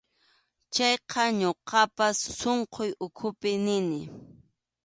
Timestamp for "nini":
3.65-4.01